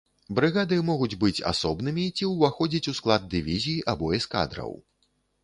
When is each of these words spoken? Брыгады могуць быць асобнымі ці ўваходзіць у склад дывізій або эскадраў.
Брыгады 0.37 0.77
могуць 0.87 1.17
быць 1.23 1.43
асобнымі 1.51 2.05
ці 2.17 2.31
ўваходзіць 2.31 2.89
у 2.93 2.95
склад 3.01 3.29
дывізій 3.35 3.77
або 3.95 4.11
эскадраў. 4.21 4.77